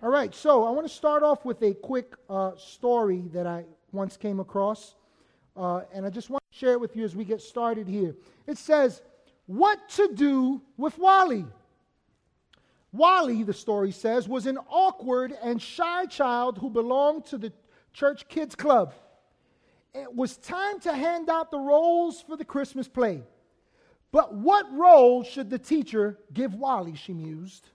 [0.00, 3.64] All right, so I want to start off with a quick uh, story that I
[3.90, 4.94] once came across,
[5.56, 8.14] uh, and I just want to share it with you as we get started here.
[8.46, 9.02] It says,
[9.46, 11.46] What to do with Wally?
[12.92, 17.52] Wally, the story says, was an awkward and shy child who belonged to the
[17.92, 18.94] church kids club.
[19.94, 23.24] It was time to hand out the roles for the Christmas play.
[24.12, 27.68] But what role should the teacher give Wally, she mused.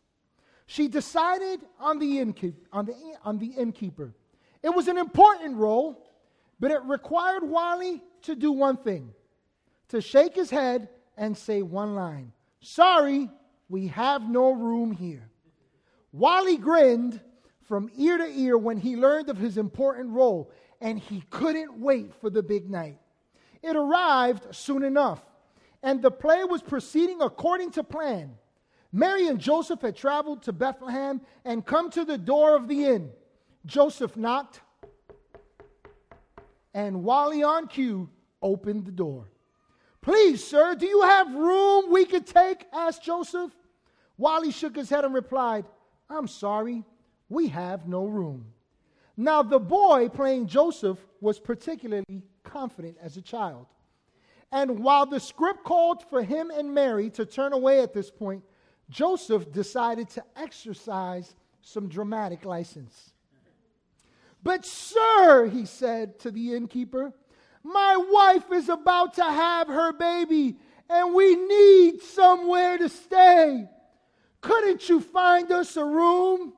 [0.66, 4.14] She decided on the, innkeep, on, the, on the innkeeper.
[4.62, 6.08] It was an important role,
[6.60, 9.14] but it required Wally to do one thing
[9.90, 13.30] to shake his head and say one line Sorry,
[13.68, 15.30] we have no room here.
[16.14, 17.20] Wally grinned
[17.68, 22.14] from ear to ear when he learned of his important role, and he couldn't wait
[22.22, 23.00] for the big night.
[23.62, 25.22] It arrived soon enough,
[25.82, 28.38] and the play was proceeding according to plan.
[28.96, 33.10] Mary and Joseph had traveled to Bethlehem and come to the door of the inn.
[33.66, 34.62] Joseph knocked,
[36.76, 38.08] and Wally on cue
[38.42, 39.30] opened the door.
[40.02, 42.66] Please, sir, do you have room we could take?
[42.72, 43.52] asked Joseph.
[44.18, 45.66] Wally shook his head and replied,
[46.10, 46.84] I'm sorry,
[47.30, 48.46] we have no room.
[49.18, 53.66] Now, the boy playing Joseph was particularly confident as a child.
[54.52, 58.44] And while the script called for him and Mary to turn away at this point,
[58.90, 63.14] Joseph decided to exercise some dramatic license.
[64.44, 67.14] But, sir, he said to the innkeeper,
[67.64, 70.58] my wife is about to have her baby
[70.90, 73.70] and we need somewhere to stay.
[74.42, 76.54] Couldn't you find us a room?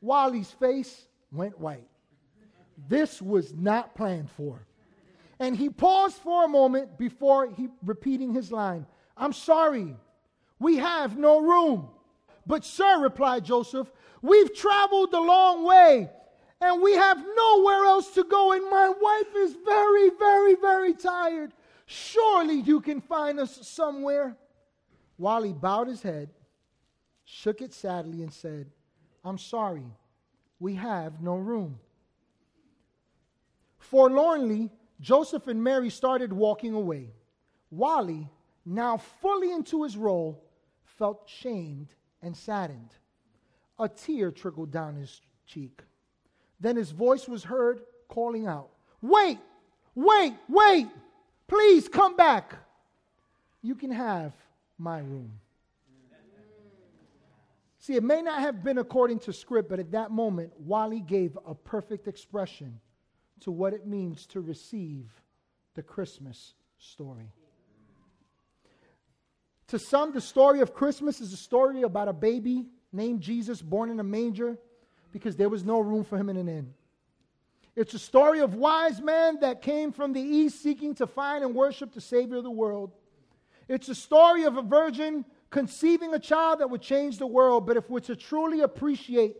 [0.00, 1.88] Wally's face went white.
[2.88, 4.64] This was not planned for.
[5.40, 8.86] And he paused for a moment before he repeating his line.
[9.16, 9.96] I'm sorry,
[10.58, 11.88] we have no room.
[12.46, 13.90] But, sir, replied Joseph,
[14.22, 16.10] we've traveled a long way
[16.60, 21.52] and we have nowhere else to go, and my wife is very, very, very tired.
[21.86, 24.36] Surely you can find us somewhere.
[25.18, 26.30] Wally bowed his head,
[27.24, 28.66] shook it sadly, and said,
[29.24, 29.86] I'm sorry,
[30.58, 31.78] we have no room.
[33.78, 34.70] Forlornly,
[35.00, 37.10] Joseph and Mary started walking away.
[37.70, 38.28] Wally,
[38.64, 40.44] now fully into his role,
[40.98, 41.88] felt shamed
[42.22, 42.90] and saddened.
[43.78, 45.82] A tear trickled down his cheek.
[46.60, 48.70] Then his voice was heard calling out,
[49.00, 49.38] Wait,
[49.94, 50.88] wait, wait,
[51.46, 52.54] please come back.
[53.62, 54.32] You can have
[54.76, 55.32] my room.
[57.78, 61.38] See, it may not have been according to script, but at that moment, Wally gave
[61.46, 62.80] a perfect expression
[63.40, 65.06] to what it means to receive
[65.74, 67.32] the Christmas story.
[69.68, 73.90] To some, the story of Christmas is a story about a baby named Jesus born
[73.90, 74.58] in a manger
[75.12, 76.74] because there was no room for him in an inn.
[77.76, 81.54] It's a story of wise men that came from the east seeking to find and
[81.54, 82.92] worship the Savior of the world.
[83.68, 87.66] It's a story of a virgin conceiving a child that would change the world.
[87.66, 89.36] But if we're to truly appreciate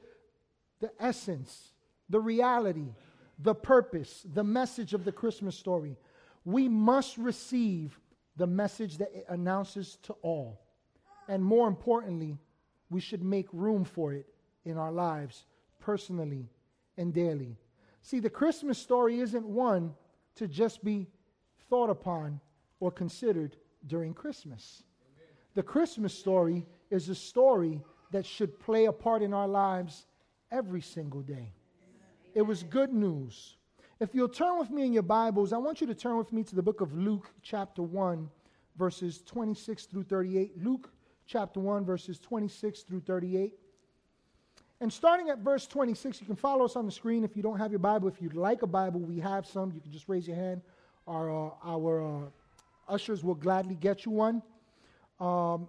[0.81, 1.72] the essence,
[2.09, 2.94] the reality,
[3.38, 5.97] the purpose, the message of the Christmas story,
[6.44, 7.99] we must receive
[8.38, 10.60] the message that it announces to all.
[11.28, 12.38] And more importantly,
[12.88, 14.26] we should make room for it
[14.65, 15.44] in our lives,
[15.81, 16.49] personally
[16.97, 17.59] and daily.
[18.00, 19.93] See, the Christmas story isn't one
[20.37, 21.09] to just be
[21.69, 22.41] thought upon
[22.81, 23.56] or considered
[23.87, 24.84] during Christmas.
[25.55, 27.82] The Christmas story is a story
[28.12, 30.06] that should play a part in our lives
[30.50, 31.53] every single day.
[32.34, 33.58] It was good news.
[34.01, 36.45] If you'll turn with me in your Bibles, I want you to turn with me
[36.45, 38.31] to the book of Luke, chapter 1,
[38.77, 40.63] verses 26 through 38.
[40.63, 40.93] Luke
[41.27, 43.55] chapter 1, verses 26 through 38.
[44.81, 47.59] And starting at verse 26, you can follow us on the screen if you don't
[47.59, 48.07] have your Bible.
[48.07, 49.73] If you'd like a Bible, we have some.
[49.73, 50.63] You can just raise your hand.
[51.09, 52.29] Our, uh, our uh,
[52.89, 54.43] ushers will gladly get you one.
[55.19, 55.67] Um,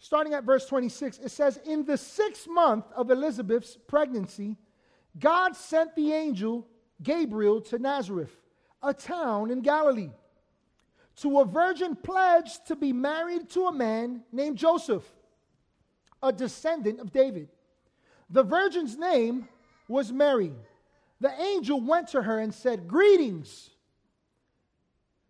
[0.00, 4.56] starting at verse 26, it says, In the sixth month of Elizabeth's pregnancy,
[5.20, 6.66] God sent the angel
[7.02, 8.34] Gabriel to Nazareth,
[8.82, 10.10] a town in Galilee
[11.20, 15.04] to a virgin pledged to be married to a man named Joseph,
[16.22, 17.48] a descendant of David.
[18.30, 19.48] The virgin's name
[19.86, 20.52] was Mary.
[21.20, 23.70] The angel went to her and said, Greetings,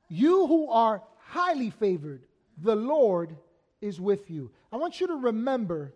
[0.09, 2.23] you who are highly favored,
[2.63, 3.37] the Lord
[3.81, 4.53] is with you.
[4.73, 5.93] I want you to remember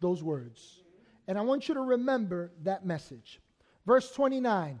[0.00, 0.82] those words.
[1.26, 3.40] And I want you to remember that message.
[3.86, 4.80] Verse 29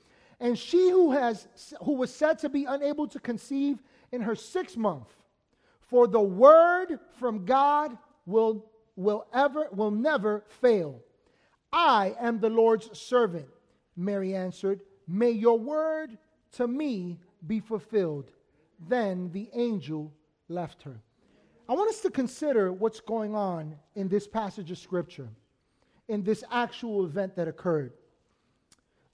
[0.41, 1.47] And she who, has,
[1.83, 3.77] who was said to be unable to conceive
[4.11, 5.15] in her sixth month,
[5.79, 7.95] for the word from God
[8.25, 8.65] will,
[8.95, 10.99] will, ever, will never fail.
[11.71, 13.47] I am the Lord's servant.
[13.95, 16.17] Mary answered, May your word
[16.53, 18.31] to me be fulfilled.
[18.89, 20.11] Then the angel
[20.49, 20.99] left her.
[21.69, 25.29] I want us to consider what's going on in this passage of Scripture,
[26.07, 27.93] in this actual event that occurred.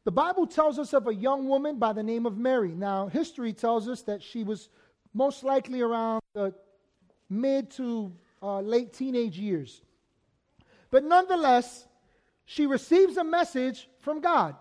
[0.08, 2.74] The Bible tells us of a young woman by the name of Mary.
[2.74, 4.70] Now, history tells us that she was
[5.14, 6.54] most likely around the
[7.30, 9.82] mid to uh, late teenage years.
[10.92, 11.88] But nonetheless,
[12.46, 14.56] she receives a message from God,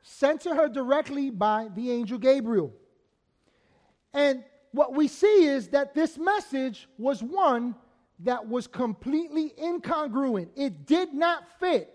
[0.00, 2.72] sent to her directly by the angel Gabriel.
[4.14, 4.42] And
[4.72, 7.74] what we see is that this message was one
[8.20, 10.48] that was completely incongruent.
[10.56, 11.92] It did not fit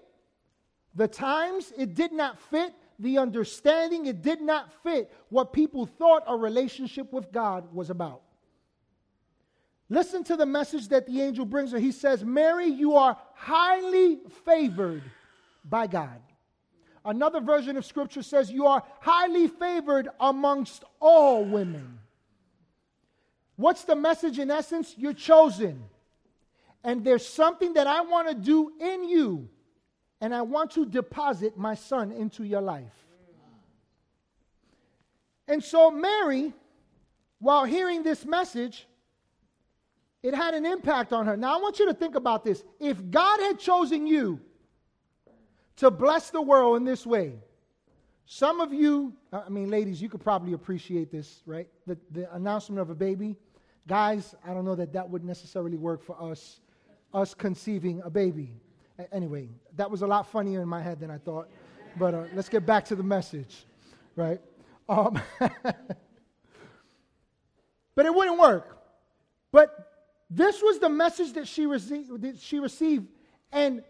[0.96, 6.24] the times, it did not fit the understanding, it did not fit what people thought
[6.28, 8.22] a relationship with God was about.
[9.90, 11.80] Listen to the message that the angel brings her.
[11.80, 15.04] He says, Mary, you are highly favored
[15.66, 16.22] by God.
[17.04, 22.00] Another version of scripture says, You are highly favored amongst all women.
[23.56, 24.96] What's the message in essence?
[24.98, 25.84] You're chosen.
[26.84, 29.50] And there's something that I want to do in you,
[30.22, 32.94] and I want to deposit my son into your life.
[35.48, 36.54] And so, Mary,
[37.40, 38.88] while hearing this message,
[40.24, 41.36] it had an impact on her.
[41.36, 42.64] Now, I want you to think about this.
[42.80, 44.40] If God had chosen you
[45.78, 47.34] to bless the world in this way,
[48.28, 51.68] some of you, uh, I mean, ladies, you could probably appreciate this, right?
[51.88, 53.36] The, the announcement of a baby.
[53.88, 56.62] Guys, I don't know that that would necessarily work for us,
[57.14, 58.54] us conceiving a baby.
[59.12, 61.50] Anyway, that was a lot funnier in my head than I thought.
[61.98, 63.66] But uh, let's get back to the message,
[64.16, 64.40] right?
[64.88, 65.20] Um,
[67.96, 68.78] but it wouldn't work.
[69.52, 69.92] But
[70.30, 73.08] this was the message that she, received, that she received.
[73.52, 73.84] And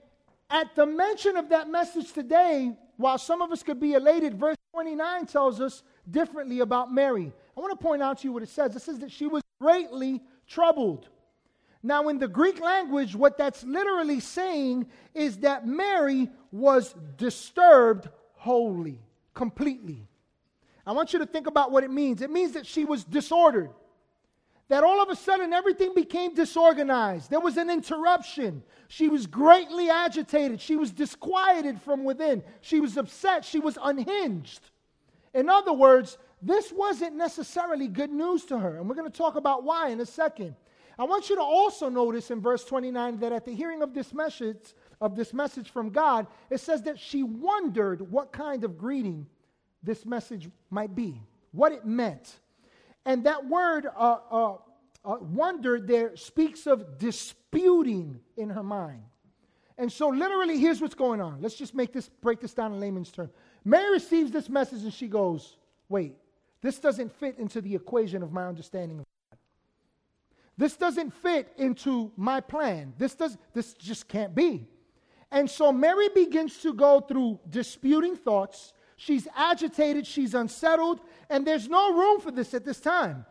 [0.50, 4.58] at the mention of that message today, while some of us could be elated, verse
[4.74, 7.32] 29 tells us differently about Mary.
[7.56, 8.76] I want to point out to you what it says.
[8.76, 11.10] It says that she was greatly troubled.
[11.84, 19.00] Now, in the Greek language, what that's literally saying is that Mary was disturbed wholly,
[19.34, 20.08] completely.
[20.86, 22.22] I want you to think about what it means.
[22.22, 23.72] It means that she was disordered
[24.72, 27.30] that all of a sudden everything became disorganized.
[27.30, 28.64] There was an interruption.
[28.88, 30.62] She was greatly agitated.
[30.62, 32.42] She was disquieted from within.
[32.62, 33.44] She was upset.
[33.44, 34.62] She was unhinged.
[35.34, 38.78] In other words, this wasn't necessarily good news to her.
[38.78, 40.56] And we're going to talk about why in a second.
[41.02, 44.14] I want you to also notice in verse 29 that at the hearing of this
[44.14, 49.26] message, of this message from God, it says that she wondered what kind of greeting
[49.82, 51.20] this message might be,
[51.54, 52.40] what it meant.
[53.04, 54.58] And that word, uh, uh,
[55.04, 59.02] uh, wonder, there speaks of disputing in her mind.
[59.80, 61.42] And so, literally, here's what's going on.
[61.42, 63.32] Let's just make this break this down in layman's terms.
[63.66, 65.58] Mary receives this message and she goes,
[65.90, 66.16] "Wait,
[66.62, 69.06] this doesn't fit into the equation of my understanding of.
[70.62, 72.94] This doesn't fit into my plan.
[72.98, 73.38] This does.
[73.54, 74.68] This just can't be."
[75.32, 81.68] And so Mary begins to go through disputing thoughts She's agitated, she's unsettled, and there's
[81.68, 83.26] no room for this at this time.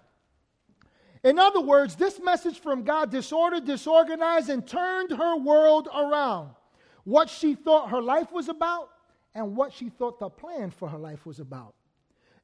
[1.23, 6.57] In other words, this message from God disordered, disorganized, and turned her world around.
[7.05, 8.91] What she thought her life was about
[9.33, 11.77] and what she thought the plan for her life was about.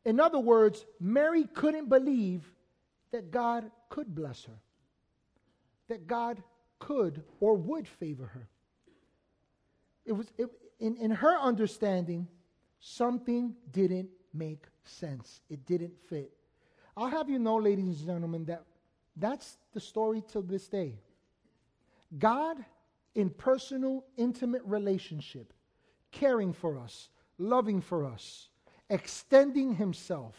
[0.04, 2.44] In other words, Mary couldn't believe
[3.10, 4.60] that God could bless her,
[5.88, 6.42] that God
[6.78, 8.48] could or would favor her.
[10.04, 12.28] It was it, in, in her understanding,
[12.80, 15.40] Something didn't make sense.
[15.50, 16.32] It didn't fit.
[16.96, 18.62] I'll have you know, ladies and gentlemen, that
[19.16, 20.94] that's the story to this day.
[22.18, 22.64] God,
[23.14, 25.52] in personal, intimate relationship,
[26.12, 28.48] caring for us, loving for us,
[28.88, 30.36] extending himself,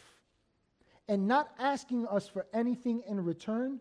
[1.08, 3.80] and not asking us for anything in return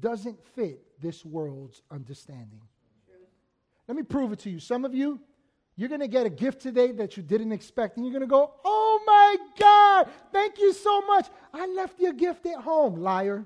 [0.00, 2.60] doesn't fit this world's understanding.
[3.86, 4.58] Let me prove it to you.
[4.58, 5.20] Some of you,
[5.76, 8.26] you're going to get a gift today that you didn't expect, and you're going to
[8.26, 11.26] go, Oh my God, thank you so much.
[11.52, 13.44] I left your gift at home, liar.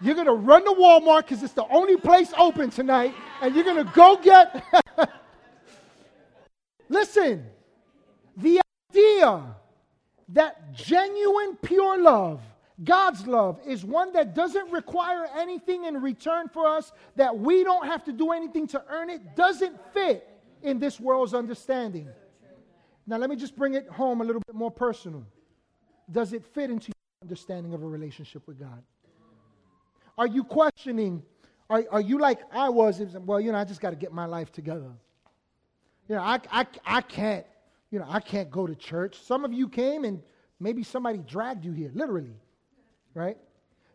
[0.00, 3.64] you're going to run to Walmart because it's the only place open tonight, and you're
[3.64, 4.64] going to go get.
[6.88, 7.46] Listen,
[8.36, 8.60] the
[8.92, 9.42] idea
[10.28, 12.40] that genuine, pure love
[12.84, 17.86] God's love is one that doesn't require anything in return for us, that we don't
[17.86, 20.28] have to do anything to earn it, doesn't fit
[20.62, 22.08] in this world's understanding.
[23.06, 25.24] Now, let me just bring it home a little bit more personal.
[26.10, 28.82] Does it fit into your understanding of a relationship with God?
[30.18, 31.22] Are you questioning?
[31.70, 33.00] Are, are you like I was?
[33.00, 34.92] Well, you know, I just got to get my life together.
[36.08, 37.46] You know, I, I, I can't,
[37.90, 39.18] you know, I can't go to church.
[39.22, 40.22] Some of you came and
[40.60, 42.34] maybe somebody dragged you here, literally
[43.16, 43.38] right?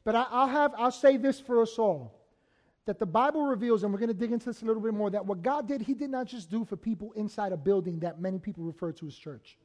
[0.04, 2.18] But I, will have, I'll say this for us all
[2.86, 5.12] that the Bible reveals, and we're going to dig into this a little bit more,
[5.12, 8.20] that what God did, He did not just do for people inside a building that
[8.20, 9.58] many people refer to as church.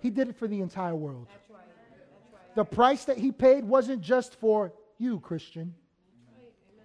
[0.00, 1.28] He did it for the entire world.
[1.30, 1.60] That's right.
[1.90, 2.56] That's right.
[2.56, 5.72] The price that He paid wasn't just for you, Christian,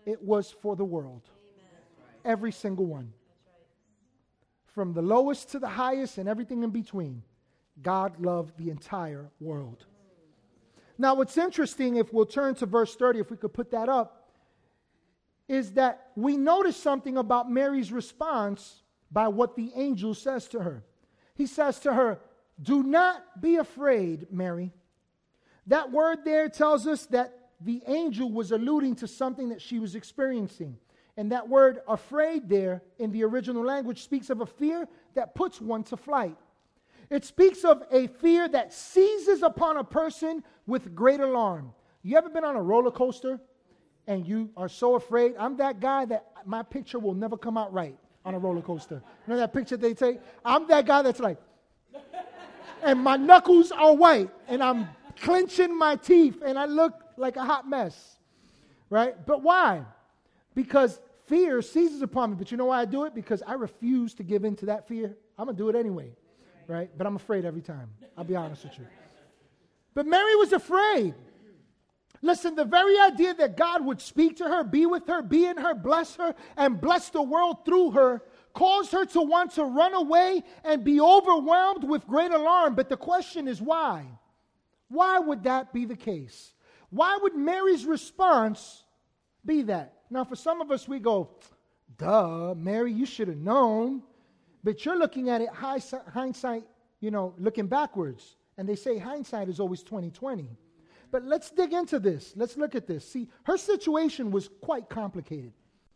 [0.06, 1.24] it was for the world.
[2.24, 3.12] Every single one.
[4.68, 7.24] From the lowest to the highest and everything in between,
[7.82, 9.86] God loved the entire world.
[11.02, 14.30] Now, what's interesting, if we'll turn to verse 30, if we could put that up,
[15.48, 20.84] is that we notice something about Mary's response by what the angel says to her.
[21.34, 22.20] He says to her,
[22.62, 24.74] Do not be afraid, Mary.
[25.66, 29.96] That word there tells us that the angel was alluding to something that she was
[29.96, 30.78] experiencing.
[31.18, 35.60] And that word afraid there in the original language speaks of a fear that puts
[35.60, 36.38] one to flight.
[37.12, 41.74] It speaks of a fear that seizes upon a person with great alarm.
[42.04, 43.38] You ever been on a roller coaster
[44.08, 45.36] and you are so afraid?
[45.38, 49.04] I'm that guy that my picture will never come out right on a roller coaster.
[49.28, 50.22] You know that picture they take?
[50.46, 51.38] I'm that guy that's like,
[52.82, 54.88] and my knuckles are white and I'm
[55.20, 58.20] clenching my teeth and I look like a hot mess.
[58.90, 59.16] Right?
[59.26, 59.84] But why?
[60.56, 62.36] Because fear seizes upon me.
[62.38, 63.14] But you know why I do it?
[63.14, 65.18] Because I refuse to give in to that fear.
[65.38, 66.14] I'm going to do it anyway
[66.68, 66.90] right?
[66.98, 67.90] But I'm afraid every time.
[68.18, 68.86] I'll be honest with you.
[69.94, 71.14] But Mary was afraid.
[72.22, 75.58] Listen, the very idea that God would speak to her, be with her, be in
[75.58, 78.22] her, bless her, and bless the world through her
[78.54, 82.76] caused her to want to run away and be overwhelmed with great alarm.
[82.76, 84.06] But the question is why?
[84.90, 86.54] Why would that be the case?
[86.90, 88.84] Why would Mary's response
[89.46, 89.94] be that?
[90.10, 91.30] Now, for some of us, we go,
[91.98, 94.04] duh, Mary, you should have known.
[94.64, 96.64] But you're looking at it hindsight,
[97.00, 98.36] you know, looking backwards.
[98.58, 100.50] And they say hindsight is always 2020.
[101.12, 102.34] But let's dig into this.
[102.36, 103.08] Let's look at this.
[103.08, 105.52] See, her situation was quite complicated.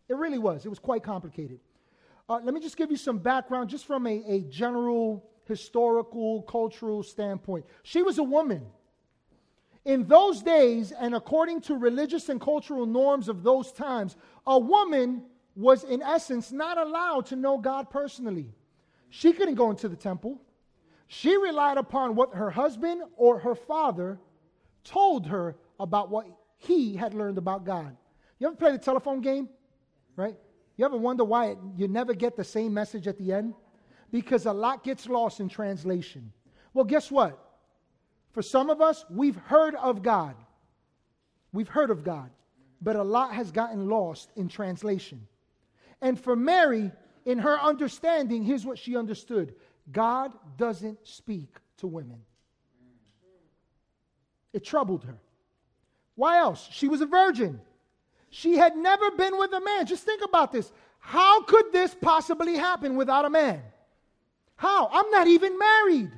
[0.09, 0.65] It really was.
[0.65, 1.59] It was quite complicated.
[2.27, 7.03] Uh, let me just give you some background, just from a, a general historical, cultural
[7.03, 7.65] standpoint.
[7.83, 8.65] She was a woman.
[9.85, 14.15] In those days, and according to religious and cultural norms of those times,
[14.47, 15.23] a woman
[15.55, 18.53] was, in essence, not allowed to know God personally.
[19.09, 20.41] She couldn't go into the temple.
[21.07, 24.19] She relied upon what her husband or her father
[24.83, 27.95] told her about what he had learned about God.
[28.39, 29.49] You ever play the telephone game?
[30.15, 30.35] Right?
[30.77, 33.53] You ever wonder why you never get the same message at the end?
[34.11, 36.31] Because a lot gets lost in translation.
[36.73, 37.39] Well, guess what?
[38.31, 40.35] For some of us, we've heard of God.
[41.53, 42.29] We've heard of God.
[42.81, 45.25] But a lot has gotten lost in translation.
[46.01, 46.91] And for Mary,
[47.25, 49.55] in her understanding, here's what she understood
[49.91, 52.21] God doesn't speak to women.
[54.53, 55.17] It troubled her.
[56.15, 56.67] Why else?
[56.71, 57.59] She was a virgin.
[58.29, 59.85] She had never been with a man.
[59.85, 60.71] Just think about this.
[60.99, 63.61] How could this possibly happen without a man?
[64.55, 64.89] How?
[64.91, 66.11] I'm not even married.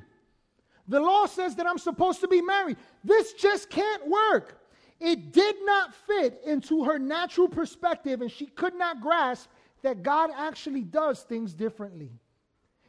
[0.86, 2.76] The law says that I'm supposed to be married.
[3.04, 4.60] This just can't work.
[5.00, 9.48] It did not fit into her natural perspective, and she could not grasp
[9.82, 12.10] that God actually does things differently.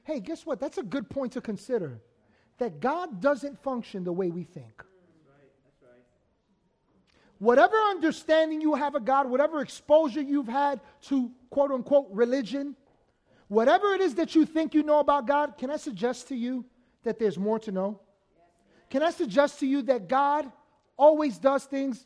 [0.03, 0.59] Hey, guess what?
[0.59, 2.01] That's a good point to consider.
[2.57, 4.83] That God doesn't function the way we think.
[7.37, 12.75] Whatever understanding you have of God, whatever exposure you've had to quote unquote religion,
[13.47, 16.65] whatever it is that you think you know about God, can I suggest to you
[17.03, 18.01] that there's more to know?
[18.89, 20.51] Can I suggest to you that God
[20.97, 22.05] always does things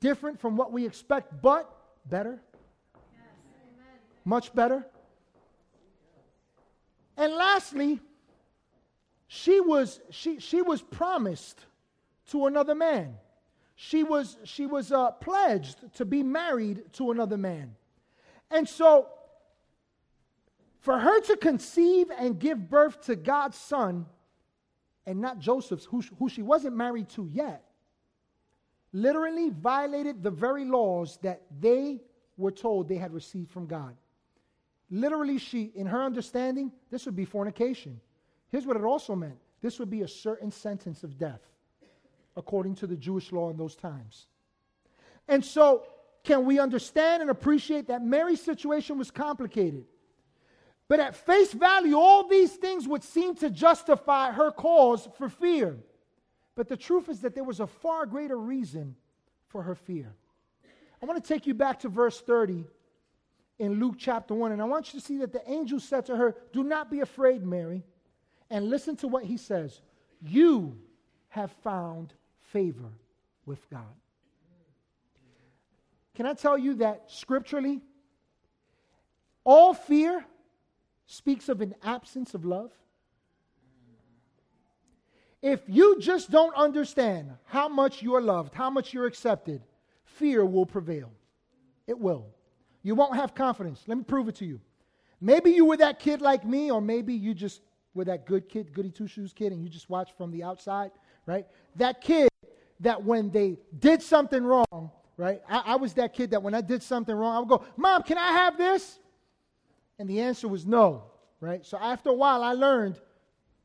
[0.00, 1.70] different from what we expect, but
[2.08, 2.40] better?
[4.24, 4.86] Much better?
[7.16, 8.00] And lastly,
[9.26, 11.64] she was, she, she was promised
[12.30, 13.16] to another man.
[13.74, 17.74] She was, she was uh, pledged to be married to another man.
[18.50, 19.08] And so,
[20.80, 24.06] for her to conceive and give birth to God's son,
[25.06, 27.64] and not Joseph's, who, who she wasn't married to yet,
[28.92, 32.00] literally violated the very laws that they
[32.36, 33.96] were told they had received from God.
[34.94, 37.98] Literally, she, in her understanding, this would be fornication.
[38.50, 41.40] Here's what it also meant this would be a certain sentence of death,
[42.36, 44.26] according to the Jewish law in those times.
[45.28, 45.84] And so,
[46.24, 49.86] can we understand and appreciate that Mary's situation was complicated?
[50.88, 55.78] But at face value, all these things would seem to justify her cause for fear.
[56.54, 58.94] But the truth is that there was a far greater reason
[59.48, 60.12] for her fear.
[61.02, 62.66] I want to take you back to verse 30
[63.62, 66.16] in Luke chapter 1, and I want you to see that the angel said to
[66.16, 67.84] her, Do not be afraid, Mary.
[68.50, 69.82] And listen to what he says
[70.20, 70.76] You
[71.28, 72.12] have found
[72.50, 72.90] favor
[73.46, 73.94] with God.
[76.16, 77.80] Can I tell you that scripturally,
[79.44, 80.24] all fear
[81.06, 82.72] speaks of an absence of love?
[85.40, 89.62] If you just don't understand how much you're loved, how much you're accepted,
[90.02, 91.12] fear will prevail.
[91.86, 92.26] It will.
[92.82, 93.82] You won't have confidence.
[93.86, 94.60] Let me prove it to you.
[95.20, 97.62] Maybe you were that kid like me, or maybe you just
[97.94, 100.90] were that good kid, goody two shoes kid, and you just watched from the outside,
[101.26, 101.46] right?
[101.76, 102.28] That kid
[102.80, 105.40] that when they did something wrong, right?
[105.48, 108.02] I, I was that kid that when I did something wrong, I would go, Mom,
[108.02, 108.98] can I have this?
[109.98, 111.04] And the answer was no,
[111.40, 111.64] right?
[111.64, 113.00] So after a while, I learned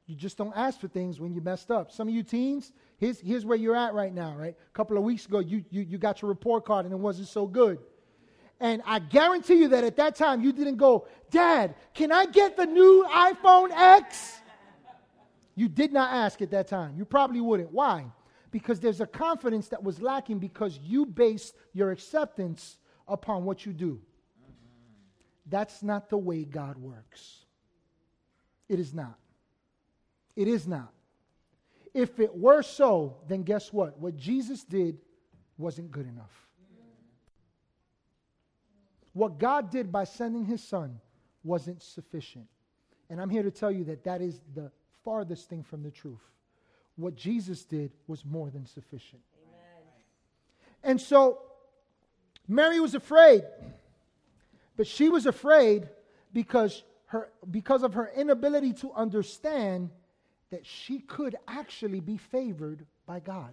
[0.05, 1.91] you just don't ask for things when you messed up.
[1.91, 4.55] Some of you teens, here's, here's where you're at right now, right?
[4.55, 7.27] A couple of weeks ago, you, you, you got your report card and it wasn't
[7.27, 7.79] so good.
[8.59, 12.57] And I guarantee you that at that time, you didn't go, Dad, can I get
[12.57, 14.39] the new iPhone X?
[15.55, 16.95] You did not ask at that time.
[16.97, 17.71] You probably wouldn't.
[17.71, 18.05] Why?
[18.51, 22.77] Because there's a confidence that was lacking because you based your acceptance
[23.07, 24.01] upon what you do.
[25.45, 27.45] That's not the way God works.
[28.67, 29.17] It is not.
[30.35, 30.91] It is not.
[31.93, 33.97] If it were so, then guess what?
[33.99, 34.97] What Jesus did
[35.57, 36.46] wasn't good enough.
[39.17, 40.99] What God did by sending his son
[41.43, 42.45] wasn't sufficient.
[43.09, 44.69] And I'm here to tell you that that is the
[45.03, 46.21] farthest thing from the truth.
[46.97, 49.23] What Jesus did was more than sufficient.
[49.47, 49.83] Amen.
[50.83, 51.39] And so
[52.47, 53.41] Mary was afraid.
[54.75, 55.89] But she was afraid
[56.31, 59.89] because, her, because of her inability to understand
[60.51, 63.51] that she could actually be favored by God.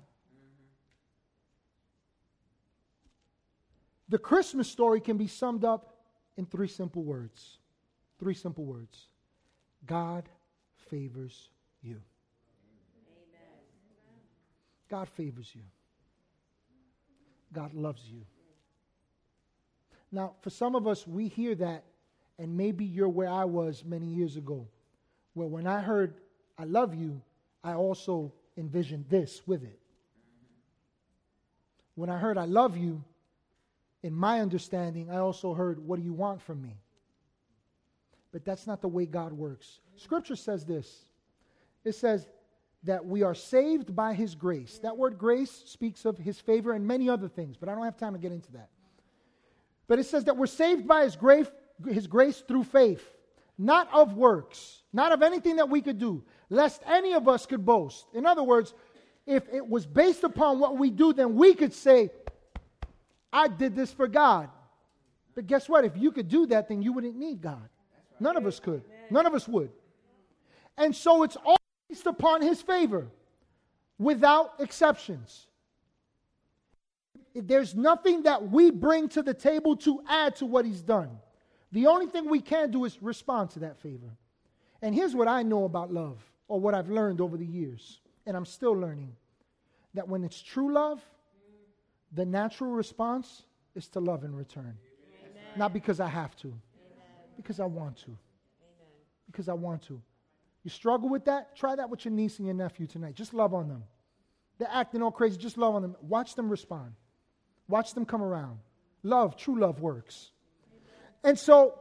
[4.15, 5.93] The Christmas story can be summed up
[6.37, 7.59] in three simple words.
[8.21, 9.09] Three simple words
[9.87, 10.29] God
[10.89, 11.49] favors
[11.83, 12.01] you.
[13.11, 13.59] Amen.
[14.89, 15.63] God favors you.
[17.53, 18.21] God loves you.
[20.13, 21.83] Now, for some of us, we hear that,
[22.39, 24.69] and maybe you're where I was many years ago,
[25.33, 26.15] where when I heard
[26.57, 27.21] I love you,
[27.65, 29.81] I also envisioned this with it.
[31.97, 33.03] When I heard I love you,
[34.05, 36.77] in my understanding, I also heard, What do you want from me?
[38.33, 39.81] But that's not the way God works.
[39.97, 41.07] Scripture says this
[41.85, 42.29] it says
[42.83, 44.79] that we are saved by His grace.
[44.83, 47.97] That word grace speaks of His favor and many other things, but I don't have
[47.97, 48.69] time to get into that.
[49.89, 51.47] But it says that we're saved by His grace,
[51.89, 53.03] His grace through faith,
[53.57, 57.65] not of works, not of anything that we could do, lest any of us could
[57.65, 58.05] boast.
[58.13, 58.75] In other words,
[59.27, 62.11] if it was based upon what we do, then we could say,
[63.35, 64.49] I did this for God.
[65.35, 65.85] But guess what?
[65.85, 67.69] If you could do that, then you wouldn't need God.
[68.21, 68.85] None of us could.
[69.11, 69.71] None of us would.
[70.79, 73.09] And so it's all based upon His favor,
[73.99, 75.49] without exceptions.
[77.35, 81.19] There's nothing that we bring to the table to add to what He's done.
[81.73, 84.17] The only thing we can do is respond to that favor.
[84.81, 88.37] And here's what I know about love or what I've learned over the years, and
[88.37, 89.17] I'm still learning
[89.95, 91.01] that when it's true love,
[92.15, 93.43] the natural response
[93.75, 94.77] is to love in return.
[95.21, 95.43] Amen.
[95.57, 96.59] Not because I have to, Amen.
[97.37, 98.05] because I want to.
[98.07, 98.19] Amen.
[99.27, 100.01] Because I want to.
[100.63, 101.57] You struggle with that?
[101.57, 103.15] Try that with your niece and your nephew tonight.
[103.15, 103.85] Just love on them.
[104.59, 105.37] They're acting all crazy.
[105.37, 105.97] Just love on them.
[106.01, 106.93] Watch them respond.
[107.69, 108.59] Watch them come around.
[109.03, 110.31] Love, true love works.
[111.23, 111.79] And so,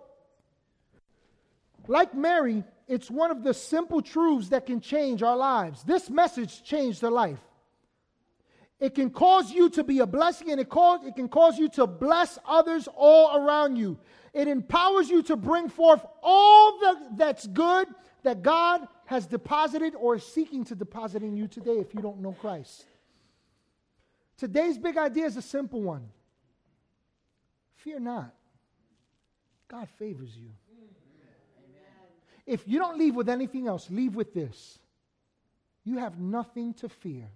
[1.87, 5.83] like Mary, it's one of the simple truths that can change our lives.
[5.83, 7.39] This message changed her life.
[8.83, 11.69] It can cause you to be a blessing and it, cause, it can cause you
[11.69, 13.97] to bless others all around you.
[14.33, 17.87] It empowers you to bring forth all the, that's good
[18.23, 22.19] that God has deposited or is seeking to deposit in you today if you don't
[22.19, 22.83] know Christ.
[24.37, 26.09] Today's big idea is a simple one
[27.77, 28.35] fear not.
[29.69, 30.49] God favors you.
[32.45, 34.77] If you don't leave with anything else, leave with this.
[35.85, 37.29] You have nothing to fear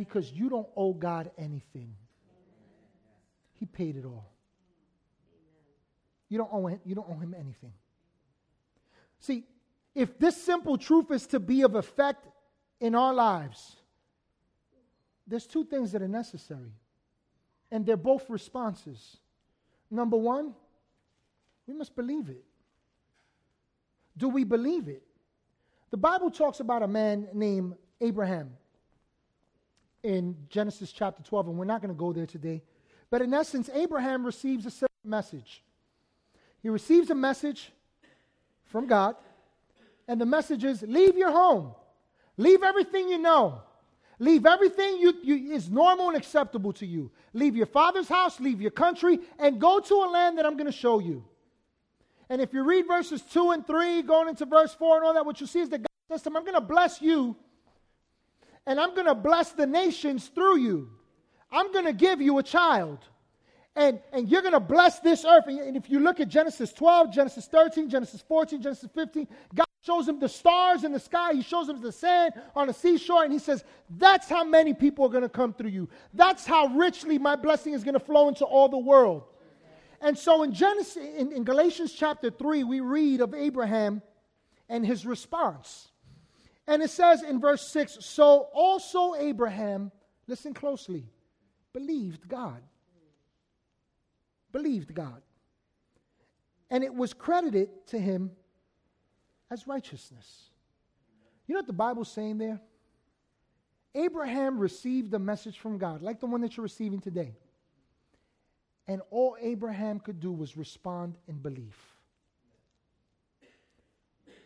[0.00, 1.94] because you don't owe God anything.
[3.58, 4.32] He paid it all.
[6.30, 7.74] You don't owe him, you don't owe him anything.
[9.18, 9.44] See,
[9.94, 12.26] if this simple truth is to be of effect
[12.80, 13.76] in our lives,
[15.26, 16.72] there's two things that are necessary.
[17.70, 19.18] And they're both responses.
[19.90, 20.54] Number one,
[21.66, 22.42] we must believe it.
[24.16, 25.02] Do we believe it?
[25.90, 28.56] The Bible talks about a man named Abraham
[30.02, 32.62] in Genesis chapter 12, and we're not going to go there today.
[33.10, 35.62] But in essence, Abraham receives a message.
[36.62, 37.72] He receives a message
[38.64, 39.16] from God,
[40.06, 41.74] and the message is leave your home,
[42.36, 43.62] leave everything you know,
[44.18, 47.10] leave everything you, you, is normal and acceptable to you.
[47.32, 50.66] Leave your father's house, leave your country, and go to a land that I'm going
[50.66, 51.24] to show you.
[52.28, 55.26] And if you read verses 2 and 3, going into verse 4 and all that,
[55.26, 57.34] what you see is that God says to him, I'm going to bless you,
[58.66, 60.90] and I'm going to bless the nations through you.
[61.50, 62.98] I'm going to give you a child
[63.76, 65.44] and, and you're going to bless this earth.
[65.46, 70.08] And, if you look at Genesis 12, Genesis 13, Genesis 14, Genesis 15, God shows
[70.08, 71.34] him the stars in the sky.
[71.34, 73.22] He shows him the sand on the seashore.
[73.22, 75.88] And he says, That's how many people are going to come through you.
[76.12, 79.22] That's how richly my blessing is going to flow into all the world.
[80.00, 84.02] And so in Genesis, in, in Galatians chapter 3, we read of Abraham
[84.68, 85.89] and his response.
[86.70, 89.92] And it says in verse 6 So also Abraham,
[90.26, 91.04] listen closely,
[91.74, 92.62] believed God
[94.52, 95.22] believed God.
[96.70, 98.30] And it was credited to him
[99.50, 100.50] as righteousness.
[101.46, 102.60] You know what the Bible's saying there?
[103.94, 107.34] Abraham received a message from God, like the one that you're receiving today.
[108.86, 111.76] And all Abraham could do was respond in belief.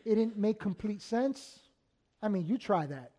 [0.05, 1.61] It didn't make complete sense.
[2.25, 3.11] I mean, you try that.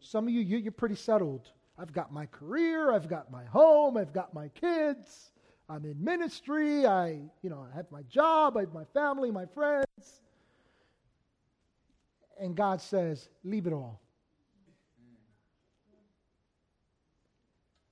[0.00, 1.50] Some of you, you're pretty settled.
[1.78, 5.32] I've got my career, I've got my home, I've got my kids.
[5.68, 6.86] I'm in ministry.
[6.86, 8.56] I, you know, I have my job.
[8.56, 10.22] I have my family, my friends.
[12.40, 14.00] And God says, leave it all.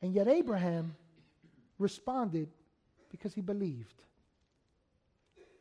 [0.00, 0.94] And yet Abraham
[1.79, 2.48] responded
[3.11, 4.03] because he believed.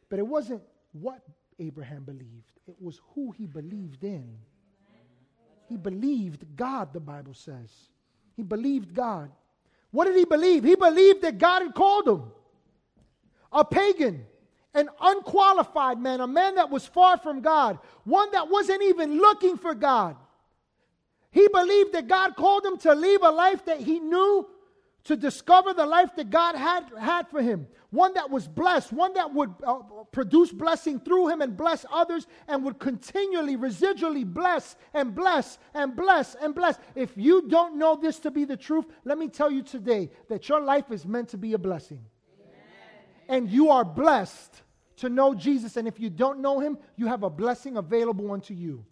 [0.08, 0.62] But it wasn't
[0.94, 1.24] what
[1.60, 4.38] Abraham believed, it was who he believed in.
[5.67, 7.69] He believed God, the Bible says.
[8.36, 9.32] He believed God.
[9.91, 10.63] What did he believe?
[10.63, 12.23] He believed that God had called him.
[13.52, 14.26] A pagan,
[14.73, 19.58] an unqualified man, a man that was far from God, one that wasn't even looking
[19.58, 20.15] for God.
[21.30, 24.47] He believed that God called him to leave a life that he knew
[25.06, 27.67] to discover the life that God had, had for him.
[27.93, 29.75] One that was blessed, one that would uh,
[30.12, 35.95] produce blessing through him and bless others and would continually, residually bless and bless and
[35.95, 36.79] bless and bless.
[36.95, 40.49] If you don't know this to be the truth, let me tell you today that
[40.49, 42.03] your life is meant to be a blessing.
[42.41, 42.63] Amen.
[43.29, 44.63] And you are blessed
[44.97, 45.77] to know Jesus.
[45.77, 48.84] And if you don't know him, you have a blessing available unto you.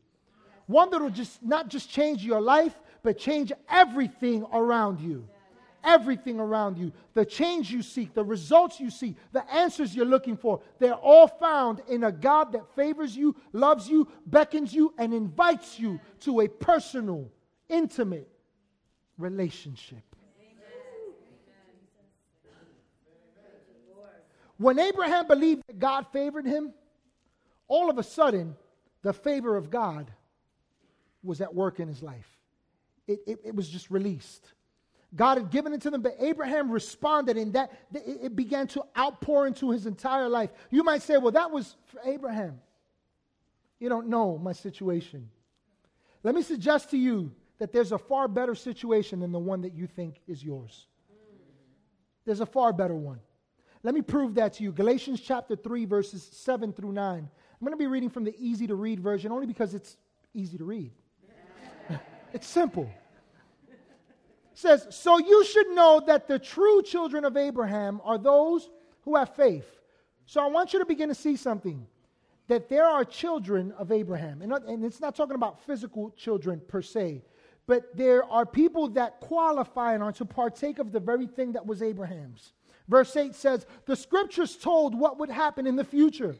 [0.67, 5.27] One that will just not just change your life, but change everything around you
[5.84, 6.91] everything around you.
[7.13, 11.28] The change you seek, the results you seek, the answers you're looking for, they're all
[11.28, 16.41] found in a God that favors you, loves you, beckons you, and invites you to
[16.41, 17.32] a personal,
[17.70, 18.30] intimate
[19.17, 20.04] relationship.
[24.58, 26.72] When Abraham believed that God favored him,
[27.67, 28.56] all of a sudden,
[29.02, 30.12] the favor of God
[31.24, 32.28] was at work in his life.
[33.08, 34.46] It, it, it was just released.
[35.13, 39.45] God had given it to them, but Abraham responded, and that it began to outpour
[39.45, 40.52] into his entire life.
[40.69, 42.62] You might say, well, that was for Abraham.
[43.80, 45.30] You don't know my situation.
[46.24, 49.74] Let me suggest to you that there's a far better situation than the one that
[49.74, 50.88] you think is yours.
[52.24, 53.19] There's a far better one.
[53.84, 54.71] Let me prove that to you.
[54.71, 57.17] Galatians chapter 3, verses 7 through 9.
[57.17, 59.97] I'm going to be reading from the easy to read version only because it's
[60.34, 60.91] easy to read.
[62.34, 62.89] it's simple
[64.62, 68.69] says, So you should know that the true children of Abraham are those
[69.02, 69.65] who have faith.
[70.26, 71.86] So I want you to begin to see something
[72.47, 74.41] that there are children of Abraham.
[74.41, 77.24] And, and it's not talking about physical children per se,
[77.65, 81.65] but there are people that qualify and are to partake of the very thing that
[81.65, 82.54] was Abraham's.
[82.88, 86.36] Verse 8 says, The scriptures told what would happen in the future.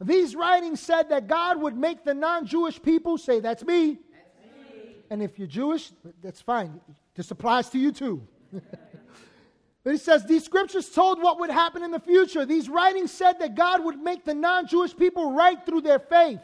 [0.00, 3.98] These writings said that God would make the non Jewish people say, That's me.
[4.10, 4.96] That's me.
[5.10, 6.80] And if you're Jewish, that's fine.
[7.20, 8.26] This applies to you too.
[8.50, 12.46] but he says, These scriptures told what would happen in the future.
[12.46, 16.40] These writings said that God would make the non Jewish people right through their faith.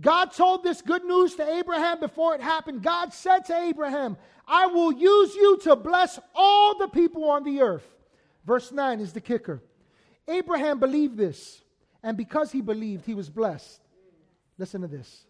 [0.00, 2.82] God told this good news to Abraham before it happened.
[2.82, 7.60] God said to Abraham, I will use you to bless all the people on the
[7.60, 7.86] earth.
[8.44, 9.62] Verse 9 is the kicker.
[10.26, 11.62] Abraham believed this,
[12.02, 13.80] and because he believed, he was blessed.
[14.58, 15.26] Listen to this.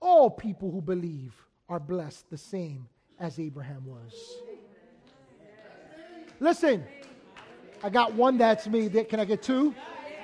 [0.00, 1.32] All people who believe
[1.68, 2.88] are blessed the same
[3.20, 4.38] as Abraham was.
[6.40, 6.82] Listen,
[7.82, 8.88] I got one that's me.
[8.88, 9.74] Can I get two?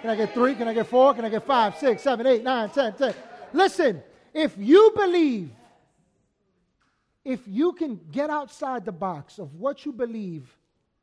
[0.00, 0.54] Can I get three?
[0.54, 1.14] Can I get four?
[1.14, 3.14] Can I get five, six, seven, eight, nine, ten, ten?
[3.52, 5.50] Listen, if you believe,
[7.24, 10.48] if you can get outside the box of what you believe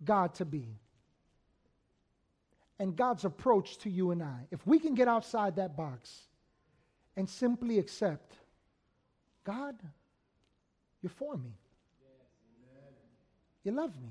[0.04, 0.68] God to be,
[2.80, 6.22] and God's approach to you and I, if we can get outside that box
[7.16, 8.34] and simply accept,
[9.44, 9.76] God,
[11.02, 11.52] you're for me.
[13.64, 14.10] You love me.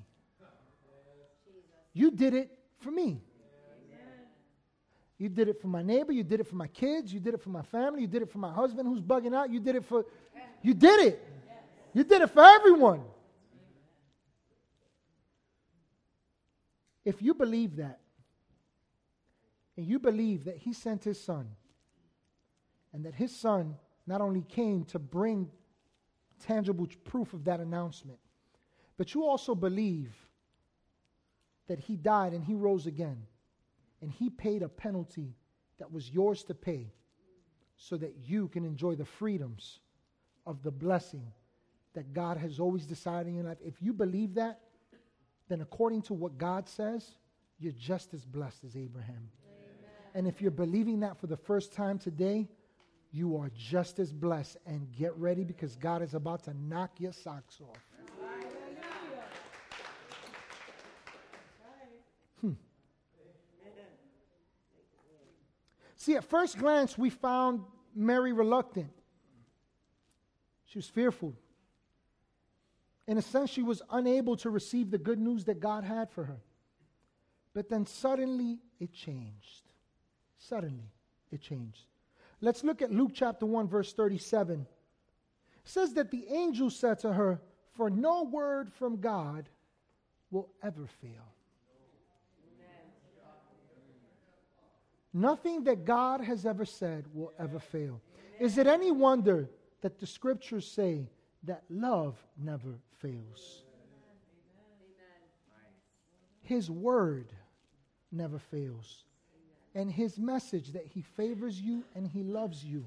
[1.92, 3.20] You did it for me.
[5.18, 6.12] You did it for my neighbor.
[6.12, 7.12] You did it for my kids.
[7.12, 8.00] You did it for my family.
[8.00, 9.50] You did it for my husband who's bugging out.
[9.50, 10.04] You did it for,
[10.62, 11.28] you did it.
[11.94, 13.02] You did it for everyone.
[17.04, 18.00] If you believe that,
[19.76, 21.48] and you believe that he sent his son,
[22.92, 25.50] and that his son not only came to bring
[26.40, 28.18] tangible proof of that announcement,
[29.02, 30.14] but you also believe
[31.66, 33.26] that he died and he rose again,
[34.00, 35.34] and he paid a penalty
[35.80, 36.92] that was yours to pay
[37.76, 39.80] so that you can enjoy the freedoms
[40.46, 41.32] of the blessing
[41.94, 43.58] that God has always decided in your life.
[43.60, 44.60] If you believe that,
[45.48, 47.04] then according to what God says,
[47.58, 49.30] you're just as blessed as Abraham.
[50.14, 52.48] And if you're believing that for the first time today,
[53.10, 54.58] you are just as blessed.
[54.64, 57.91] And get ready because God is about to knock your socks off.
[66.02, 67.60] See, at first glance, we found
[67.94, 68.90] Mary reluctant.
[70.64, 71.32] She was fearful.
[73.06, 76.24] In a sense, she was unable to receive the good news that God had for
[76.24, 76.40] her.
[77.54, 79.62] But then suddenly it changed.
[80.38, 80.90] Suddenly,
[81.30, 81.86] it changed.
[82.40, 84.62] Let's look at Luke chapter 1, verse 37.
[84.62, 84.66] It
[85.62, 87.40] says that the angel said to her,
[87.74, 89.48] For no word from God
[90.32, 91.32] will ever fail.
[95.14, 98.00] Nothing that God has ever said will ever fail.
[98.40, 99.48] Is it any wonder
[99.82, 101.08] that the scriptures say
[101.44, 103.64] that love never fails?
[106.40, 107.32] His word
[108.10, 109.04] never fails.
[109.74, 112.84] And his message that he favors you and he loves you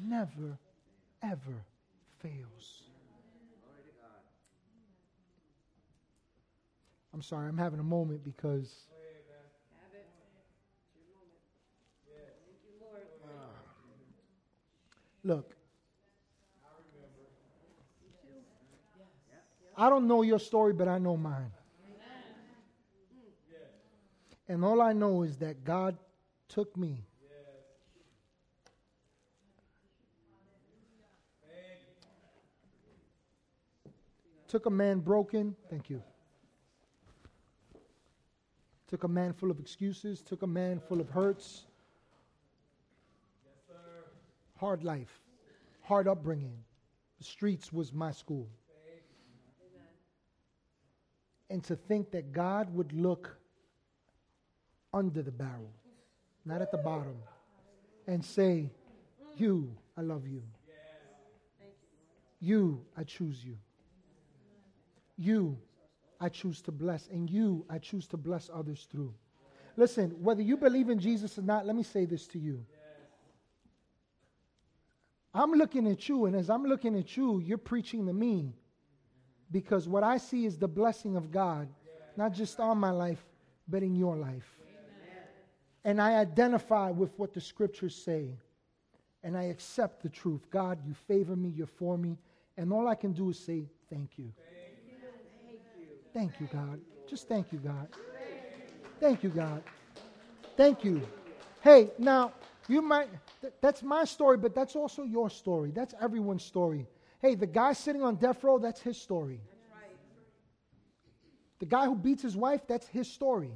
[0.00, 0.58] never,
[1.22, 1.64] ever
[2.18, 2.82] fails.
[7.14, 8.74] I'm sorry, I'm having a moment because.
[15.26, 15.56] Look,
[19.76, 21.50] I don't know your story, but I know mine.
[24.48, 25.96] And all I know is that God
[26.48, 27.02] took me.
[34.48, 36.00] Took a man broken, thank you.
[38.86, 41.64] Took a man full of excuses, took a man full of hurts.
[44.56, 45.20] Hard life,
[45.82, 46.56] hard upbringing.
[47.18, 48.48] The streets was my school.
[51.48, 53.36] And to think that God would look
[54.92, 55.70] under the barrel,
[56.44, 57.16] not at the bottom,
[58.06, 58.70] and say,
[59.36, 60.42] You, I love you.
[62.40, 63.56] You, I choose you.
[65.16, 65.56] You,
[66.20, 67.08] I choose to bless.
[67.08, 69.14] And you, I choose to bless others through.
[69.76, 72.64] Listen, whether you believe in Jesus or not, let me say this to you.
[75.36, 78.54] I'm looking at you, and as I'm looking at you, you're preaching to me
[79.50, 81.68] because what I see is the blessing of God,
[82.16, 83.24] not just on my life,
[83.68, 84.56] but in your life
[85.86, 88.36] and I identify with what the scriptures say.
[89.22, 90.40] And I accept the truth.
[90.50, 92.18] God, you favor me, you're for me.
[92.56, 94.32] And all I can do is say, Thank you.
[96.12, 96.80] Thank you, God.
[97.08, 97.88] Just thank you, God.
[98.98, 99.62] Thank you, God.
[100.56, 101.06] Thank you.
[101.60, 102.32] Hey, now,
[102.68, 103.08] you might,
[103.40, 105.70] th- that's my story, but that's also your story.
[105.70, 106.86] That's everyone's story.
[107.20, 109.40] Hey, the guy sitting on death row, that's his story.
[111.58, 113.52] The guy who beats his wife, that's his story.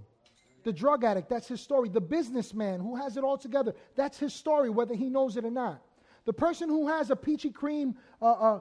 [0.63, 1.89] The drug addict, that's his story.
[1.89, 5.51] The businessman who has it all together, that's his story, whether he knows it or
[5.51, 5.83] not.
[6.25, 8.61] The person who has a peachy cream, uh, uh,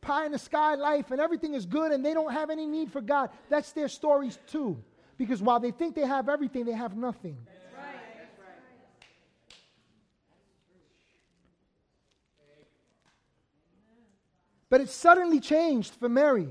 [0.00, 2.90] pie in the sky life and everything is good and they don't have any need
[2.90, 4.82] for God, that's their stories too.
[5.16, 7.36] Because while they think they have everything, they have nothing.
[14.74, 16.48] But it suddenly changed for Mary.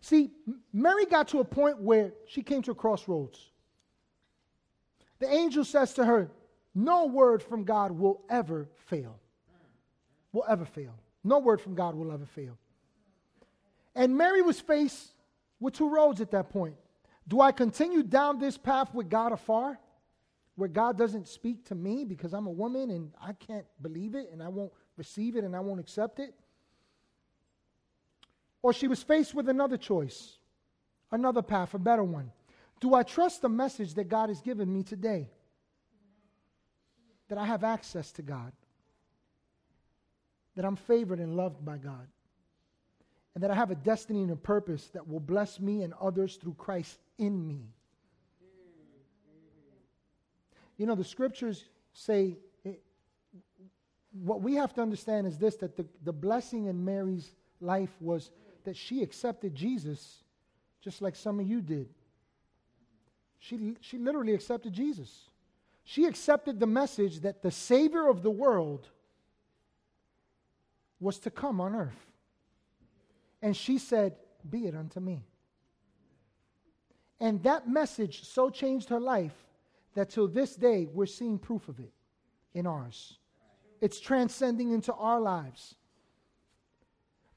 [0.00, 0.32] See,
[0.72, 3.38] Mary got to a point where she came to a crossroads.
[5.20, 6.32] The angel says to her,
[6.74, 9.20] No word from God will ever fail.
[10.32, 10.96] Will ever fail.
[11.22, 12.58] No word from God will ever fail.
[13.94, 15.12] And Mary was faced
[15.60, 16.74] with two roads at that point.
[17.28, 19.78] Do I continue down this path with God afar,
[20.56, 24.28] where God doesn't speak to me because I'm a woman and I can't believe it
[24.32, 26.34] and I won't receive it and I won't accept it?
[28.62, 30.38] Or she was faced with another choice,
[31.10, 32.30] another path, a better one.
[32.80, 35.30] Do I trust the message that God has given me today?
[37.28, 38.52] That I have access to God,
[40.56, 42.06] that I'm favored and loved by God,
[43.34, 46.36] and that I have a destiny and a purpose that will bless me and others
[46.36, 47.68] through Christ in me.
[50.76, 53.64] You know, the scriptures say it, eh,
[54.24, 58.30] what we have to understand is this that the, the blessing in Mary's life was
[58.64, 60.22] that she accepted Jesus
[60.80, 61.88] just like some of you did.
[63.38, 65.28] She, she literally accepted Jesus.
[65.84, 68.86] She accepted the message that the Savior of the world
[71.00, 72.06] was to come on earth.
[73.42, 74.16] And she said,
[74.48, 75.24] Be it unto me.
[77.18, 79.34] And that message so changed her life
[79.94, 81.92] that till this day we're seeing proof of it
[82.54, 83.18] in ours.
[83.80, 85.74] It's transcending into our lives.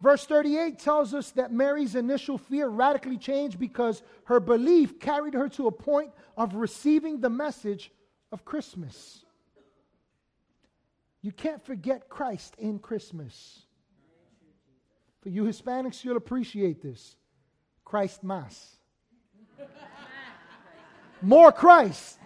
[0.03, 5.47] Verse 38 tells us that Mary's initial fear radically changed because her belief carried her
[5.47, 7.89] to a point of receiving the message
[8.29, 9.23] of Christmas.
[11.21, 13.61] You can't forget Christ in Christmas.
[15.21, 17.15] For you Hispanics, you'll appreciate this.
[17.85, 18.75] Christ Mass.
[21.21, 22.19] More Christ.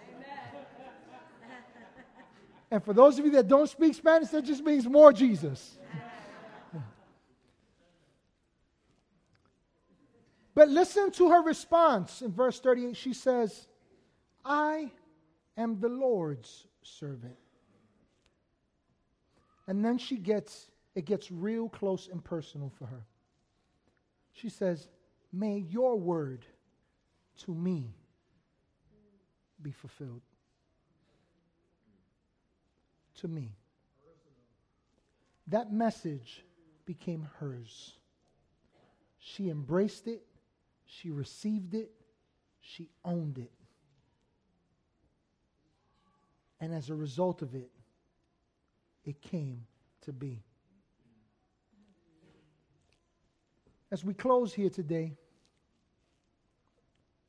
[2.72, 5.78] And for those of you that don't speak Spanish, that just means more Jesus.
[10.58, 12.96] But listen to her response in verse 38.
[12.96, 13.68] She says,
[14.44, 14.90] I
[15.56, 17.36] am the Lord's servant.
[19.68, 23.04] And then she gets, it gets real close and personal for her.
[24.32, 24.88] She says,
[25.32, 26.44] May your word
[27.44, 27.94] to me
[29.62, 30.22] be fulfilled.
[33.18, 33.54] To me.
[35.46, 36.42] That message
[36.84, 37.92] became hers.
[39.20, 40.24] She embraced it
[40.88, 41.90] she received it,
[42.60, 43.52] she owned it.
[46.60, 47.70] And as a result of it,
[49.04, 49.64] it came
[50.02, 50.42] to be.
[53.90, 55.12] As we close here today,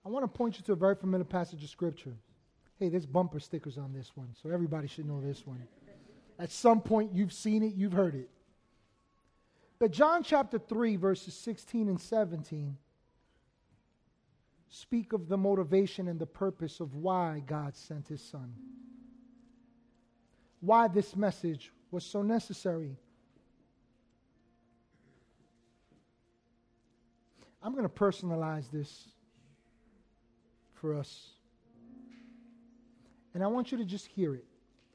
[0.05, 2.15] I want to point you to a very familiar passage of Scripture.
[2.79, 5.61] Hey, there's bumper stickers on this one, so everybody should know this one.
[6.39, 8.29] At some point, you've seen it, you've heard it.
[9.77, 12.77] But John chapter 3, verses 16 and 17
[14.69, 18.53] speak of the motivation and the purpose of why God sent his son.
[20.61, 22.97] Why this message was so necessary.
[27.61, 29.09] I'm going to personalize this
[30.75, 31.31] for us.
[33.33, 34.45] And I want you to just hear it.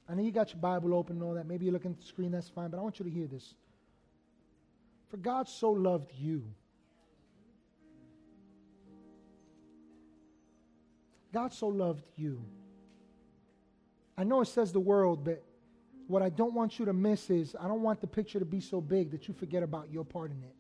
[0.09, 1.47] I know you got your Bible open and all that.
[1.47, 3.55] Maybe you're looking at the screen, that's fine, but I want you to hear this.
[5.09, 6.45] For God so loved you
[11.35, 12.41] God so loved you.
[14.17, 15.43] I know it says the world, but
[16.07, 18.61] what I don't want you to miss is I don't want the picture to be
[18.61, 20.55] so big that you forget about your part in it.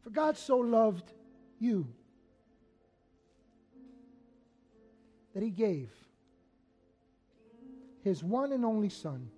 [0.00, 1.12] For God so loved
[1.58, 1.86] you
[5.34, 5.90] that he gave
[8.02, 9.28] his one and only Son,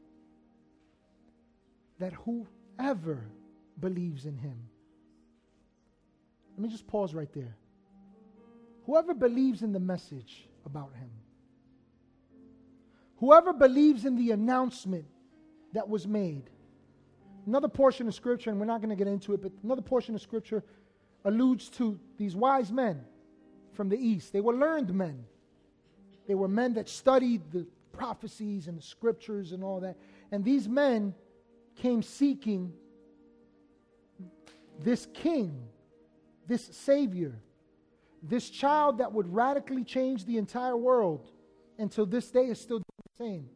[1.99, 3.24] that whoever
[3.81, 4.68] believes in him.
[6.57, 7.57] Let me just pause right there.
[8.87, 11.11] Whoever believes in the message about him,
[13.16, 15.07] whoever believes in the announcement
[15.72, 16.49] that was made.
[17.47, 20.14] Another portion of scripture, and we're not going to get into it, but another portion
[20.14, 20.64] of scripture
[21.24, 23.05] alludes to these wise men
[23.72, 24.32] from the east.
[24.32, 25.24] They were learned men.
[26.28, 29.97] They were men that studied the prophecies and the scriptures and all that.
[30.30, 31.14] And these men
[31.74, 32.72] came seeking
[34.80, 35.68] this king,
[36.47, 37.41] this savior,
[38.29, 41.31] this child that would radically change the entire world
[41.79, 43.49] until this day is still the same.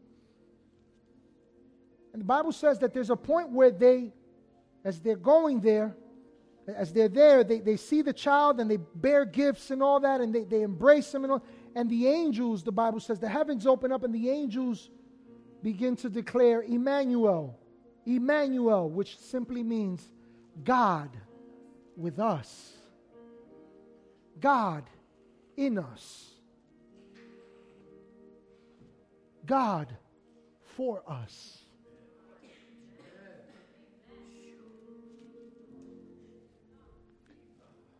[2.12, 4.12] And the Bible says that there's a point where they,
[4.84, 5.96] as they're going there,
[6.66, 10.20] as they're there, they, they see the child and they bear gifts and all that,
[10.20, 11.44] and they, they embrace him and all.
[11.74, 14.90] And the angels, the Bible says, the heavens open up and the angels
[15.62, 17.58] begin to declare Emmanuel,
[18.06, 20.02] Emmanuel, which simply means
[20.64, 21.10] God
[21.96, 22.72] with us,
[24.40, 24.84] God
[25.56, 26.30] in us,
[29.46, 29.88] God
[30.76, 31.58] for us.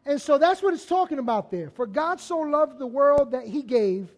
[0.07, 1.71] And so that's what it's talking about there.
[1.71, 4.09] For God so loved the world that he gave,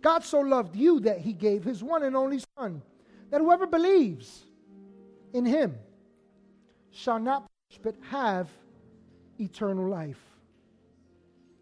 [0.00, 2.80] God so loved you that he gave his one and only Son,
[3.30, 4.44] that whoever believes
[5.32, 5.74] in him
[6.90, 8.48] shall not perish but have
[9.38, 10.35] eternal life.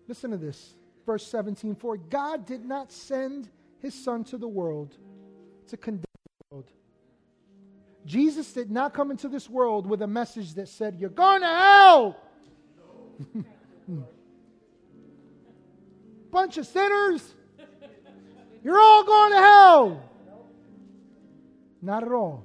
[0.07, 0.74] Listen to this.
[1.07, 3.48] Verse 17 For God did not send
[3.80, 4.96] his Son to the world
[5.68, 6.70] to condemn the world.
[8.07, 11.46] Jesus did not come into this world with a message that said, You're going to
[11.46, 12.16] hell.
[16.30, 17.34] Bunch of sinners.
[18.62, 20.11] You're all going to hell.
[21.80, 22.44] Not at all.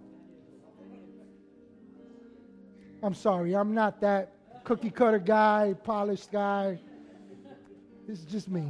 [3.01, 4.33] I'm sorry, I'm not that
[4.65, 6.79] cookie cutter guy, polished guy.
[8.09, 8.63] This is just me.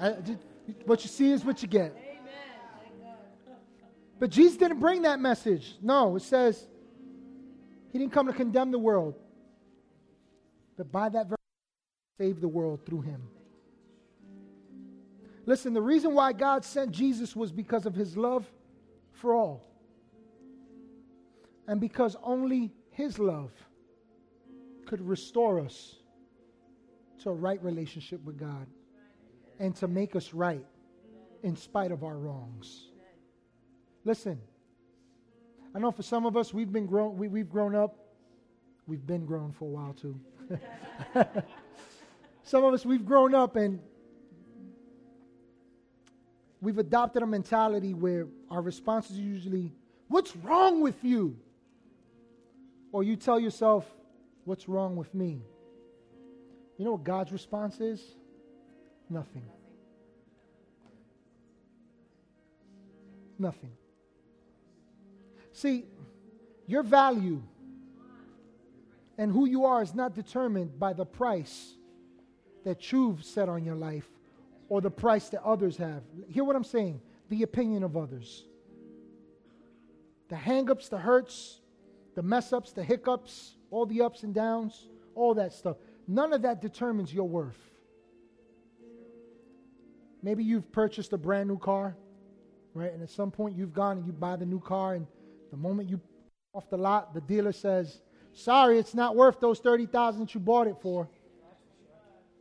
[0.00, 0.38] I, just,
[0.86, 1.94] what you see is what you get.
[4.18, 5.74] But Jesus didn't bring that message.
[5.82, 6.66] No, it says
[7.92, 9.16] he didn't come to condemn the world,
[10.78, 11.38] but by that verse,
[12.16, 13.28] save the world through him.
[15.44, 18.50] Listen, the reason why God sent Jesus was because of his love
[19.12, 19.68] for all.
[21.68, 23.50] And because only his love
[24.86, 25.96] could restore us
[27.22, 28.66] to a right relationship with God
[29.58, 30.64] and to make us right
[31.42, 32.88] in spite of our wrongs.
[34.04, 34.40] Listen,
[35.74, 37.96] I know for some of us, we've been grown, we, we've grown up.
[38.86, 40.18] We've been grown for a while too.
[42.42, 43.80] some of us, we've grown up and
[46.60, 49.72] we've adopted a mentality where our response is usually,
[50.08, 51.38] What's wrong with you?
[52.90, 53.86] Or you tell yourself,
[54.44, 55.42] What's wrong with me?
[56.82, 58.02] You know what God's response is?
[59.08, 59.44] Nothing.
[63.38, 63.70] Nothing.
[65.52, 65.84] See,
[66.66, 67.40] your value
[69.16, 71.74] and who you are is not determined by the price
[72.64, 74.08] that you've set on your life
[74.68, 76.02] or the price that others have.
[76.26, 77.00] Hear what I'm saying?
[77.28, 78.42] The opinion of others.
[80.30, 81.60] The hangups, the hurts,
[82.16, 85.76] the mess ups, the hiccups, all the ups and downs, all that stuff.
[86.06, 87.58] None of that determines your worth.
[90.22, 91.96] Maybe you've purchased a brand new car,
[92.74, 92.92] right?
[92.92, 95.06] And at some point you've gone and you buy the new car, and
[95.50, 96.00] the moment you
[96.54, 98.00] off the lot, the dealer says,
[98.34, 101.08] Sorry, it's not worth those 30000 that you bought it for.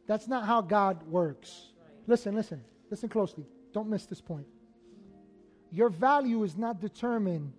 [0.08, 1.74] That's not how God works.
[2.08, 3.46] Listen, listen, listen closely.
[3.74, 4.48] Don't miss this point.
[5.72, 7.54] Your value is not determined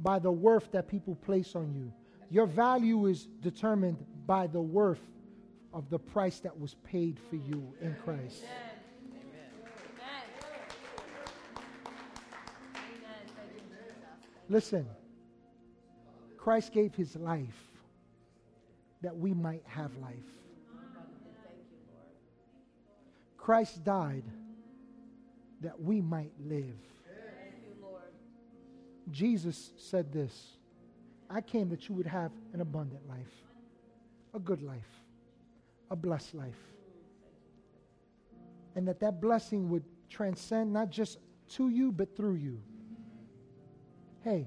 [0.00, 1.92] by the worth that people place on you.
[2.30, 5.00] Your value is determined by the worth
[5.72, 8.44] of the price that was paid for you in Christ.
[14.50, 14.86] Listen,
[16.36, 17.70] Christ gave his life
[19.00, 20.14] that we might have life.
[23.38, 24.24] Christ died
[25.62, 26.76] that we might live.
[29.10, 30.58] Jesus said this
[31.30, 33.47] I came that you would have an abundant life,
[34.38, 35.02] a good life,
[35.90, 36.62] a blessed life.
[38.76, 41.18] And that that blessing would transcend not just
[41.56, 42.60] to you, but through you.
[44.22, 44.46] Hey,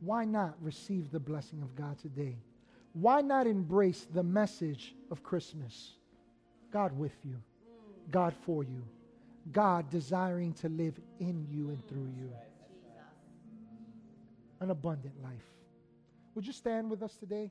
[0.00, 2.38] why not receive the blessing of God today?
[2.94, 5.92] Why not embrace the message of Christmas?
[6.72, 7.36] God with you,
[8.10, 8.82] God for you,
[9.52, 12.32] God desiring to live in you and through you.
[14.60, 15.50] An abundant life.
[16.34, 17.50] Would you stand with us today?